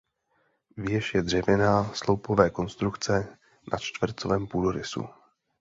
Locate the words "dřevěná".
1.21-1.93